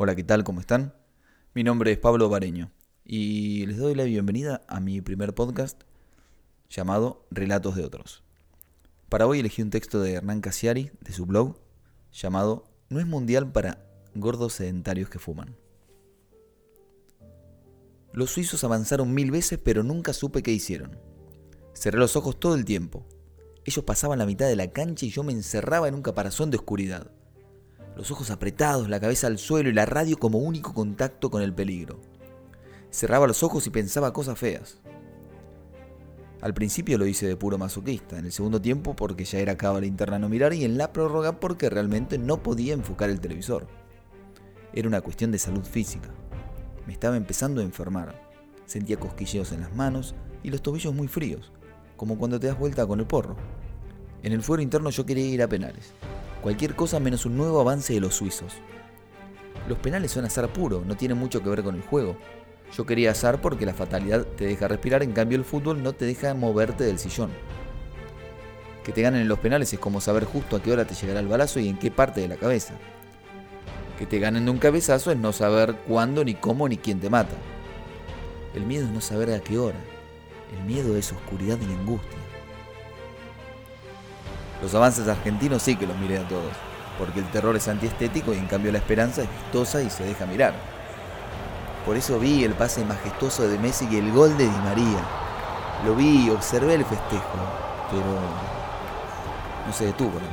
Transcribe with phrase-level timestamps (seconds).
[0.00, 0.44] Hola, ¿qué tal?
[0.44, 0.94] ¿Cómo están?
[1.54, 2.70] Mi nombre es Pablo Bareño
[3.04, 5.82] y les doy la bienvenida a mi primer podcast
[6.70, 8.22] llamado Relatos de Otros.
[9.08, 11.58] Para hoy elegí un texto de Hernán Casiari de su blog
[12.12, 13.84] llamado No es mundial para
[14.14, 15.56] gordos sedentarios que fuman.
[18.12, 20.96] Los suizos avanzaron mil veces pero nunca supe qué hicieron.
[21.74, 23.04] Cerré los ojos todo el tiempo.
[23.64, 26.58] Ellos pasaban la mitad de la cancha y yo me encerraba en un caparazón de
[26.58, 27.10] oscuridad.
[27.98, 31.52] Los ojos apretados, la cabeza al suelo y la radio como único contacto con el
[31.52, 31.98] peligro.
[32.92, 34.78] Cerraba los ojos y pensaba cosas feas.
[36.40, 39.86] Al principio lo hice de puro masoquista, en el segundo tiempo porque ya era cábala
[39.86, 43.66] interna no mirar y en la prórroga porque realmente no podía enfocar el televisor.
[44.72, 46.10] Era una cuestión de salud física.
[46.86, 48.14] Me estaba empezando a enfermar.
[48.66, 51.50] Sentía cosquilleos en las manos y los tobillos muy fríos,
[51.96, 53.34] como cuando te das vuelta con el porro.
[54.22, 55.92] En el fuero interno yo quería ir a penales.
[56.42, 58.54] Cualquier cosa menos un nuevo avance de los suizos.
[59.68, 62.16] Los penales son azar puro, no tienen mucho que ver con el juego.
[62.76, 66.04] Yo quería azar porque la fatalidad te deja respirar, en cambio el fútbol no te
[66.04, 67.30] deja moverte del sillón.
[68.84, 71.20] Que te ganen en los penales es como saber justo a qué hora te llegará
[71.20, 72.74] el balazo y en qué parte de la cabeza.
[73.98, 77.10] Que te ganen de un cabezazo es no saber cuándo, ni cómo, ni quién te
[77.10, 77.34] mata.
[78.54, 79.78] El miedo es no saber a qué hora.
[80.56, 82.18] El miedo es oscuridad y angustia.
[84.62, 86.52] Los avances argentinos sí que los miré a todos,
[86.98, 90.26] porque el terror es antiestético y en cambio la esperanza es vistosa y se deja
[90.26, 90.54] mirar.
[91.86, 95.00] Por eso vi el pase majestuoso de Messi y el gol de Di María.
[95.84, 97.38] Lo vi y observé el festejo,
[97.90, 98.04] pero
[99.66, 100.26] no se detuvo la.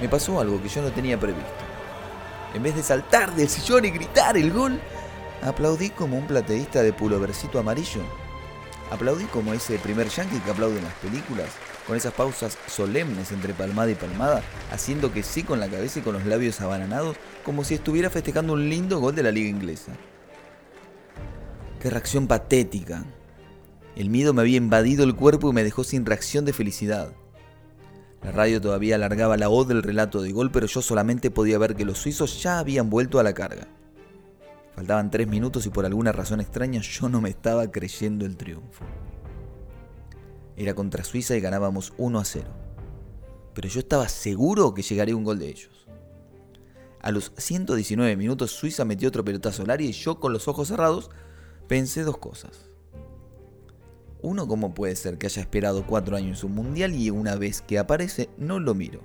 [0.00, 1.50] Me pasó algo que yo no tenía previsto.
[2.52, 4.80] En vez de saltar del sillón y gritar el gol,
[5.42, 8.02] aplaudí como un plateísta de pulovercito amarillo.
[8.90, 11.48] Aplaudí como ese primer yankee que aplaude en las películas,
[11.86, 14.42] con esas pausas solemnes entre palmada y palmada,
[14.72, 18.54] haciendo que sí con la cabeza y con los labios abananados, como si estuviera festejando
[18.54, 19.92] un lindo gol de la liga inglesa.
[21.80, 23.04] Qué reacción patética.
[23.94, 27.12] El miedo me había invadido el cuerpo y me dejó sin reacción de felicidad.
[28.22, 31.76] La radio todavía alargaba la voz del relato de gol, pero yo solamente podía ver
[31.76, 33.68] que los suizos ya habían vuelto a la carga.
[34.74, 38.84] Faltaban tres minutos y por alguna razón extraña yo no me estaba creyendo el triunfo.
[40.56, 42.48] Era contra Suiza y ganábamos 1 a 0.
[43.54, 45.86] Pero yo estaba seguro que llegaría un gol de ellos.
[47.00, 50.68] A los 119 minutos Suiza metió otro pelotazo al área y yo con los ojos
[50.68, 51.10] cerrados
[51.68, 52.70] pensé dos cosas.
[54.22, 57.78] Uno, ¿cómo puede ser que haya esperado cuatro años un mundial y una vez que
[57.78, 59.00] aparece no lo miro?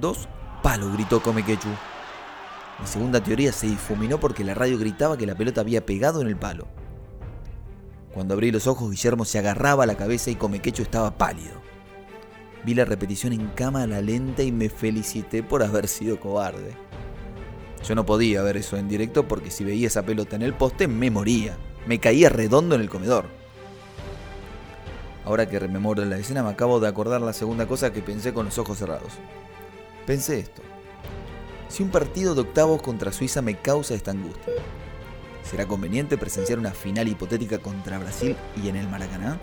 [0.00, 0.28] Dos,
[0.62, 1.68] palo, gritó Comequechu.
[2.80, 6.28] Mi segunda teoría se difuminó porque la radio gritaba que la pelota había pegado en
[6.28, 6.68] el palo.
[8.14, 11.60] Cuando abrí los ojos, Guillermo se agarraba a la cabeza y Comequecho estaba pálido.
[12.64, 16.76] Vi la repetición en cámara lenta y me felicité por haber sido cobarde.
[17.86, 20.86] Yo no podía ver eso en directo porque si veía esa pelota en el poste
[20.86, 21.58] me moría.
[21.86, 23.26] Me caía redondo en el comedor.
[25.24, 28.46] Ahora que rememoro la escena me acabo de acordar la segunda cosa que pensé con
[28.46, 29.12] los ojos cerrados.
[30.06, 30.62] Pensé esto.
[31.68, 34.52] Si un partido de octavos contra Suiza me causa esta angustia,
[35.44, 39.38] ¿Será conveniente presenciar una final hipotética contra Brasil y en el Maracaná?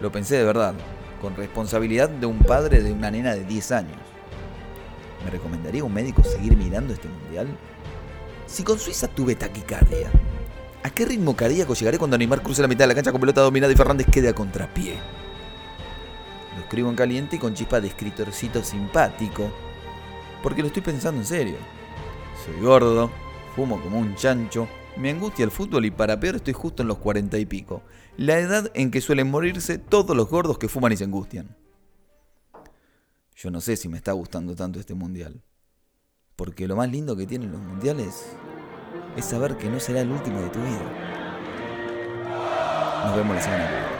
[0.00, 0.74] Lo pensé de verdad,
[1.20, 3.96] con responsabilidad de un padre de una nena de 10 años.
[5.24, 7.48] ¿Me recomendaría un médico seguir mirando este mundial?
[8.46, 10.10] Si con Suiza tuve taquicardia,
[10.82, 13.40] ¿a qué ritmo cardíaco llegaré cuando Neymar cruce la mitad de la cancha con pelota
[13.40, 14.98] dominada y Fernández quede a contrapié?
[16.56, 19.50] Lo escribo en caliente y con chispa de escritorcito simpático,
[20.42, 21.56] porque lo estoy pensando en serio.
[22.44, 23.10] Soy gordo,
[23.50, 26.98] fumo como un chancho, me angustia el fútbol y para peor estoy justo en los
[26.98, 27.82] cuarenta y pico,
[28.16, 31.56] la edad en que suelen morirse todos los gordos que fuman y se angustian.
[33.34, 35.42] Yo no sé si me está gustando tanto este mundial,
[36.36, 38.36] porque lo más lindo que tienen los mundiales
[39.16, 41.20] es saber que no será el último de tu vida.
[43.04, 43.99] Nos vemos la semana que viene.